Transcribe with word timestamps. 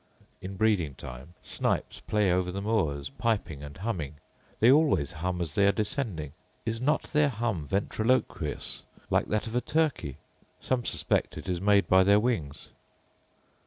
In 0.41 0.55
breeding 0.55 0.95
time 0.95 1.35
snipes 1.43 1.99
play 1.99 2.31
over 2.31 2.51
the 2.51 2.59
moors, 2.59 3.11
piping 3.11 3.61
and 3.61 3.77
humming: 3.77 4.15
they 4.59 4.71
always 4.71 5.11
hum 5.11 5.39
as 5.41 5.53
they 5.53 5.67
are 5.67 5.71
descending. 5.71 6.33
Is 6.65 6.81
not 6.81 7.03
their 7.03 7.29
hum 7.29 7.67
ventriloquous 7.67 8.81
like 9.11 9.27
that 9.27 9.45
of 9.45 9.55
a 9.55 9.61
turkey? 9.61 10.17
Some 10.59 10.85
suspect 10.85 11.37
it 11.37 11.47
is 11.47 11.61
made 11.61 11.87
by 11.87 12.03
their 12.03 12.19
wings. 12.19 12.69